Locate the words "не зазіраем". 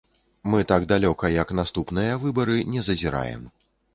2.77-3.45